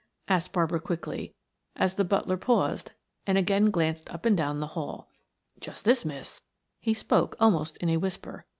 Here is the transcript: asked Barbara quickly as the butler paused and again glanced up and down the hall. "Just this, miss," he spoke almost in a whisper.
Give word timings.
asked 0.27 0.51
Barbara 0.51 0.79
quickly 0.79 1.35
as 1.75 1.93
the 1.93 2.03
butler 2.03 2.35
paused 2.35 2.93
and 3.27 3.37
again 3.37 3.69
glanced 3.69 4.09
up 4.11 4.25
and 4.25 4.35
down 4.35 4.59
the 4.59 4.65
hall. 4.73 5.11
"Just 5.59 5.85
this, 5.85 6.03
miss," 6.05 6.41
he 6.79 6.95
spoke 6.95 7.35
almost 7.39 7.77
in 7.77 7.89
a 7.89 7.97
whisper. 7.97 8.47